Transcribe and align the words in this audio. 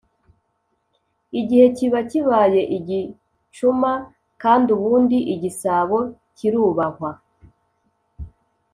igihe 1.39 1.65
kiba 1.75 1.99
kibaye 2.09 2.61
igicuma, 2.77 3.91
kandi 4.41 4.67
ubundi 4.77 5.17
igisabo 5.33 5.97
kirubahwa.” 6.37 7.11